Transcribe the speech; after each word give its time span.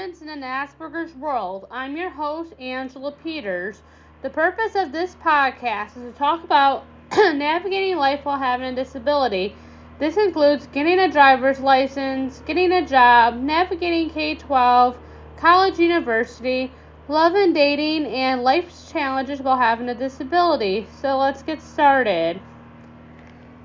in 0.00 0.30
an 0.30 0.40
Asperger's 0.40 1.14
World. 1.16 1.66
I'm 1.70 1.94
your 1.94 2.08
host, 2.08 2.54
Angela 2.58 3.12
Peters. 3.12 3.82
The 4.22 4.30
purpose 4.30 4.74
of 4.74 4.92
this 4.92 5.14
podcast 5.16 5.88
is 5.88 6.10
to 6.10 6.12
talk 6.12 6.42
about 6.42 6.84
navigating 7.12 7.98
life 7.98 8.24
while 8.24 8.38
having 8.38 8.68
a 8.68 8.74
disability. 8.74 9.54
This 9.98 10.16
includes 10.16 10.66
getting 10.68 10.98
a 10.98 11.12
driver's 11.12 11.60
license, 11.60 12.40
getting 12.46 12.72
a 12.72 12.86
job, 12.86 13.42
navigating 13.42 14.08
K 14.08 14.36
12, 14.36 14.96
college, 15.36 15.78
university, 15.78 16.72
love 17.06 17.34
and 17.34 17.54
dating, 17.54 18.06
and 18.06 18.42
life's 18.42 18.90
challenges 18.90 19.42
while 19.42 19.58
having 19.58 19.90
a 19.90 19.94
disability. 19.94 20.88
So 21.02 21.18
let's 21.18 21.42
get 21.42 21.60
started. 21.60 22.40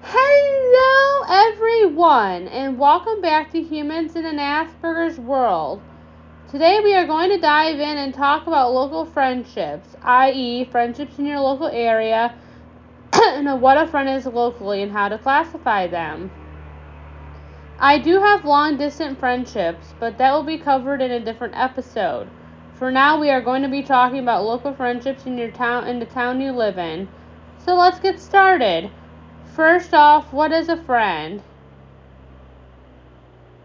Hello, 0.03 1.53
everyone, 1.53 2.49
and 2.49 2.77
welcome 2.77 3.21
back 3.21 3.53
to 3.53 3.61
Humans 3.61 4.17
in 4.17 4.25
an 4.25 4.37
Asperger's 4.37 5.17
World. 5.17 5.81
Today, 6.51 6.79
we 6.83 6.93
are 6.93 7.07
going 7.07 7.31
to 7.31 7.39
dive 7.39 7.79
in 7.79 7.97
and 7.97 8.13
talk 8.13 8.45
about 8.45 8.71
local 8.71 9.03
friendships, 9.03 9.95
i.e., 10.03 10.63
friendships 10.65 11.17
in 11.17 11.25
your 11.25 11.39
local 11.39 11.65
area, 11.67 12.35
and 13.13 13.59
what 13.59 13.79
a 13.81 13.87
friend 13.87 14.07
is 14.07 14.27
locally 14.27 14.83
and 14.83 14.91
how 14.91 15.09
to 15.09 15.17
classify 15.17 15.87
them. 15.87 16.29
I 17.79 17.97
do 17.97 18.19
have 18.19 18.45
long 18.45 18.77
distance 18.77 19.17
friendships, 19.17 19.95
but 19.99 20.19
that 20.19 20.31
will 20.33 20.43
be 20.43 20.59
covered 20.59 21.01
in 21.01 21.09
a 21.09 21.19
different 21.19 21.57
episode. 21.57 22.27
For 22.75 22.91
now, 22.91 23.19
we 23.19 23.31
are 23.31 23.41
going 23.41 23.63
to 23.63 23.67
be 23.67 23.81
talking 23.81 24.19
about 24.19 24.45
local 24.45 24.71
friendships 24.71 25.25
in 25.25 25.39
your 25.39 25.49
town 25.49 25.87
in 25.87 25.97
the 25.97 26.05
town 26.05 26.41
you 26.41 26.51
live 26.51 26.77
in. 26.77 27.07
So 27.65 27.73
let's 27.73 27.99
get 27.99 28.19
started. 28.19 28.91
First 29.55 29.95
off, 29.95 30.31
what 30.31 30.51
is 30.51 30.69
a 30.69 30.77
friend? 30.77 31.41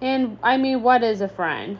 And 0.01 0.39
I 0.43 0.57
mean, 0.57 0.83
what 0.83 1.03
is 1.03 1.21
a 1.21 1.29
friend? 1.29 1.79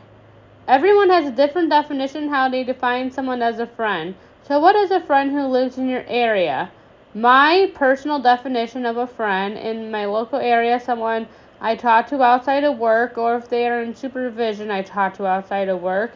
Everyone 0.67 1.09
has 1.09 1.25
a 1.25 1.31
different 1.31 1.71
definition 1.71 2.29
how 2.29 2.47
they 2.47 2.63
define 2.63 3.09
someone 3.09 3.41
as 3.41 3.59
a 3.59 3.65
friend. 3.65 4.13
So, 4.43 4.59
what 4.59 4.75
is 4.75 4.91
a 4.91 4.99
friend 4.99 5.31
who 5.31 5.47
lives 5.47 5.79
in 5.79 5.89
your 5.89 6.05
area? 6.07 6.69
My 7.15 7.71
personal 7.73 8.19
definition 8.19 8.85
of 8.85 8.95
a 8.95 9.07
friend 9.07 9.57
in 9.57 9.89
my 9.89 10.05
local 10.05 10.39
area, 10.39 10.79
someone 10.79 11.27
I 11.59 11.75
talk 11.75 12.07
to 12.07 12.21
outside 12.21 12.63
of 12.63 12.77
work, 12.77 13.17
or 13.17 13.35
if 13.35 13.49
they 13.49 13.67
are 13.67 13.81
in 13.81 13.95
supervision, 13.95 14.69
I 14.69 14.83
talk 14.83 15.15
to 15.15 15.25
outside 15.25 15.67
of 15.67 15.81
work. 15.81 16.11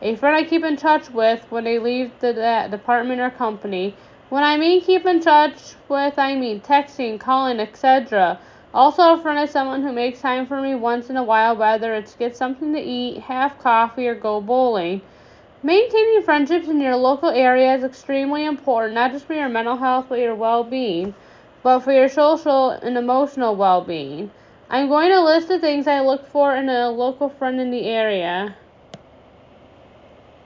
A 0.00 0.16
friend 0.16 0.34
I 0.34 0.44
keep 0.44 0.64
in 0.64 0.76
touch 0.76 1.10
with 1.10 1.44
when 1.50 1.64
they 1.64 1.78
leave 1.78 2.10
the 2.20 2.68
department 2.70 3.20
or 3.20 3.28
company. 3.28 3.94
When 4.30 4.42
I 4.42 4.56
mean 4.56 4.80
keep 4.80 5.04
in 5.04 5.20
touch 5.20 5.74
with, 5.88 6.18
I 6.18 6.36
mean 6.36 6.60
texting, 6.60 7.20
calling, 7.20 7.60
etc. 7.60 8.38
Also, 8.72 9.14
a 9.14 9.18
friend 9.18 9.38
is 9.40 9.50
someone 9.50 9.82
who 9.82 9.92
makes 9.92 10.20
time 10.20 10.46
for 10.46 10.60
me 10.60 10.74
once 10.74 11.10
in 11.10 11.16
a 11.16 11.22
while, 11.22 11.56
whether 11.56 11.94
it's 11.94 12.14
get 12.14 12.36
something 12.36 12.72
to 12.72 12.80
eat, 12.80 13.18
have 13.18 13.58
coffee, 13.58 14.06
or 14.06 14.14
go 14.14 14.40
bowling. 14.40 15.00
Maintaining 15.62 16.22
friendships 16.22 16.68
in 16.68 16.80
your 16.80 16.96
local 16.96 17.30
area 17.30 17.74
is 17.74 17.84
extremely 17.84 18.44
important, 18.44 18.94
not 18.94 19.12
just 19.12 19.26
for 19.26 19.34
your 19.34 19.48
mental 19.48 19.76
health 19.76 20.06
but 20.08 20.18
your 20.18 20.34
well 20.34 20.62
being, 20.62 21.14
but 21.62 21.80
for 21.80 21.92
your 21.92 22.08
social 22.08 22.70
and 22.70 22.96
emotional 22.96 23.56
well 23.56 23.82
being. 23.82 24.30
I'm 24.70 24.88
going 24.88 25.10
to 25.10 25.20
list 25.20 25.48
the 25.48 25.58
things 25.58 25.86
I 25.86 26.00
look 26.00 26.26
for 26.28 26.54
in 26.54 26.68
a 26.68 26.90
local 26.90 27.28
friend 27.28 27.60
in 27.60 27.70
the 27.70 27.84
area. 27.84 28.54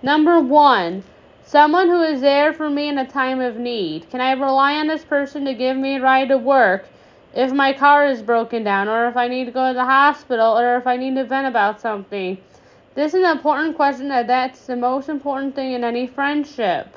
Number 0.03 0.41
one, 0.41 1.05
Someone 1.47 1.89
who 1.89 2.01
is 2.01 2.23
there 2.23 2.55
for 2.55 2.71
me 2.71 2.89
in 2.89 2.97
a 2.97 3.07
time 3.07 3.39
of 3.39 3.59
need. 3.59 4.09
Can 4.11 4.23
I 4.23 4.33
rely 4.33 4.77
on 4.77 4.87
this 4.87 5.05
person 5.05 5.45
to 5.45 5.53
give 5.53 5.77
me 5.77 5.97
a 5.97 6.01
ride 6.01 6.31
to 6.31 6.39
work 6.39 6.87
if 7.35 7.53
my 7.53 7.73
car 7.73 8.07
is 8.07 8.23
broken 8.23 8.63
down, 8.63 8.89
or 8.89 9.09
if 9.09 9.17
I 9.17 9.29
need 9.29 9.47
to 9.47 9.51
go 9.51 9.69
to 9.69 9.75
the 9.75 9.85
hospital, 9.85 10.59
or 10.59 10.77
if 10.77 10.87
I 10.87 10.97
need 10.97 11.17
to 11.17 11.25
vent 11.25 11.47
about 11.47 11.81
something? 11.81 12.39
This 12.95 13.13
is 13.13 13.25
an 13.25 13.31
important 13.33 13.75
question 13.75 14.09
that 14.09 14.29
that's 14.29 14.67
the 14.67 14.77
most 14.77 15.09
important 15.09 15.57
thing 15.57 15.73
in 15.73 15.83
any 15.83 16.07
friendship. 16.07 16.97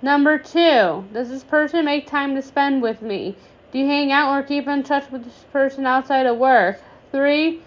Number 0.00 0.38
two, 0.38 1.04
does 1.12 1.28
this 1.28 1.44
person 1.44 1.84
make 1.84 2.06
time 2.06 2.34
to 2.36 2.42
spend 2.42 2.80
with 2.80 3.02
me? 3.02 3.36
Do 3.70 3.78
you 3.78 3.86
hang 3.86 4.12
out 4.12 4.34
or 4.34 4.42
keep 4.42 4.66
in 4.66 4.82
touch 4.82 5.10
with 5.10 5.24
this 5.24 5.44
person 5.52 5.84
outside 5.84 6.24
of 6.24 6.38
work? 6.38 6.80
Three, 7.12 7.60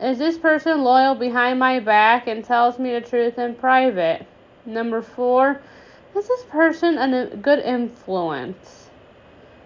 is 0.00 0.18
this 0.18 0.38
person 0.38 0.82
loyal 0.82 1.14
behind 1.14 1.58
my 1.58 1.80
back 1.80 2.26
and 2.28 2.44
tells 2.44 2.78
me 2.78 2.92
the 2.92 3.00
truth 3.02 3.38
in 3.38 3.54
private? 3.56 4.26
Number 4.64 5.02
four, 5.02 5.60
is 6.16 6.26
this 6.26 6.44
person 6.44 6.96
a 6.96 7.36
good 7.36 7.58
influence? 7.58 8.83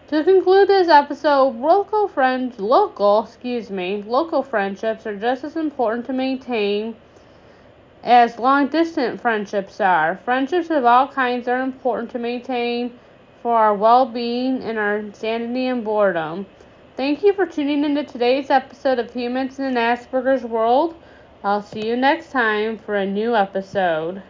To 0.09 0.25
conclude 0.25 0.69
this 0.69 0.89
episode, 0.89 1.57
local 1.57 2.09
friends, 2.09 2.59
local, 2.59 3.25
excuse 3.25 3.71
me, 3.71 4.03
local 4.07 4.43
friendships 4.43 5.07
are 5.07 5.15
just 5.15 5.45
as 5.45 5.55
important 5.55 6.07
to 6.07 6.15
maintain 6.15 6.97
as 8.03 8.39
long 8.39 8.69
distance 8.69 9.21
friendships 9.21 9.83
are. 9.83 10.17
Friendships 10.25 10.71
of 10.71 10.87
all 10.87 11.09
kinds 11.09 11.47
are 11.47 11.61
important 11.61 12.11
to 12.13 12.19
maintain 12.19 12.99
for 13.43 13.55
our 13.55 13.75
well 13.75 14.07
being 14.07 14.63
and 14.63 14.79
our 14.79 15.05
sanity 15.12 15.67
and 15.67 15.85
boredom. 15.85 16.47
Thank 16.97 17.23
you 17.23 17.35
for 17.35 17.44
tuning 17.44 17.85
into 17.85 18.03
today's 18.03 18.49
episode 18.49 18.99
of 18.99 19.12
Humans 19.12 19.59
in 19.59 19.67
an 19.67 19.75
Asperger's 19.75 20.43
World. 20.43 20.94
I'll 21.44 21.61
see 21.61 21.87
you 21.87 21.97
next 21.97 22.31
time 22.31 22.79
for 22.79 22.94
a 22.94 23.05
new 23.05 23.37
episode. 23.37 24.23